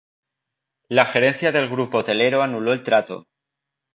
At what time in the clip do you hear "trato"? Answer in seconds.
2.81-3.27